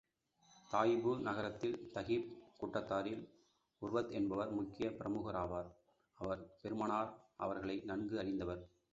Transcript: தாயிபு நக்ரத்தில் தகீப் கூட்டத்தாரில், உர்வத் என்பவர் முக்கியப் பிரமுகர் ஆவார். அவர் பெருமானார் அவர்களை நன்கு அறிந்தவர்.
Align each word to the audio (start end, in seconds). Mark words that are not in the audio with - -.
தாயிபு 0.71 1.11
நக்ரத்தில் 1.19 1.75
தகீப் 1.93 2.29
கூட்டத்தாரில், 2.59 3.21
உர்வத் 3.81 4.11
என்பவர் 4.11 4.51
முக்கியப் 4.51 4.97
பிரமுகர் 4.97 5.35
ஆவார். 5.35 5.69
அவர் 6.17 6.57
பெருமானார் 6.61 7.11
அவர்களை 7.37 7.81
நன்கு 7.83 8.19
அறிந்தவர். 8.19 8.63